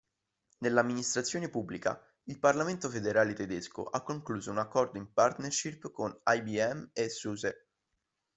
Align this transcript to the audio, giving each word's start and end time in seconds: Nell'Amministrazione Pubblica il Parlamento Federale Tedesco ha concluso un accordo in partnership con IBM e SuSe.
Nell'Amministrazione 0.61 1.47
Pubblica 1.47 2.03
il 2.23 2.39
Parlamento 2.39 2.89
Federale 2.89 3.33
Tedesco 3.33 3.83
ha 3.83 4.01
concluso 4.01 4.49
un 4.49 4.57
accordo 4.57 4.97
in 4.97 5.13
partnership 5.13 5.91
con 5.91 6.19
IBM 6.25 6.89
e 6.91 7.07
SuSe. 7.07 7.67